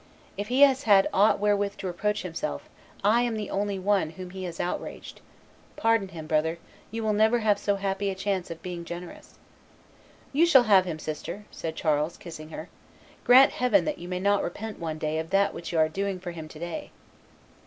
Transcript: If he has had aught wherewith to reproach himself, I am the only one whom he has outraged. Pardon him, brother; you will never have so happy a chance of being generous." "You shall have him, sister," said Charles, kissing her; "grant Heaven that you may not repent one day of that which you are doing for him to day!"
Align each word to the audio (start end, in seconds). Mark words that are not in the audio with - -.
If 0.35 0.47
he 0.47 0.61
has 0.61 0.81
had 0.85 1.07
aught 1.13 1.37
wherewith 1.39 1.77
to 1.77 1.85
reproach 1.85 2.23
himself, 2.23 2.67
I 3.03 3.21
am 3.21 3.35
the 3.35 3.51
only 3.51 3.77
one 3.77 4.09
whom 4.09 4.31
he 4.31 4.45
has 4.45 4.59
outraged. 4.59 5.21
Pardon 5.75 6.07
him, 6.07 6.25
brother; 6.25 6.57
you 6.89 7.03
will 7.03 7.13
never 7.13 7.37
have 7.41 7.59
so 7.59 7.75
happy 7.75 8.09
a 8.09 8.15
chance 8.15 8.49
of 8.49 8.63
being 8.63 8.83
generous." 8.83 9.35
"You 10.33 10.47
shall 10.47 10.63
have 10.63 10.85
him, 10.85 10.97
sister," 10.97 11.45
said 11.51 11.75
Charles, 11.75 12.17
kissing 12.17 12.49
her; 12.49 12.67
"grant 13.25 13.51
Heaven 13.51 13.85
that 13.85 13.99
you 13.99 14.07
may 14.07 14.19
not 14.19 14.41
repent 14.41 14.79
one 14.79 14.97
day 14.97 15.19
of 15.19 15.29
that 15.29 15.53
which 15.53 15.71
you 15.71 15.77
are 15.77 15.87
doing 15.87 16.19
for 16.19 16.31
him 16.31 16.47
to 16.47 16.57
day!" 16.57 16.89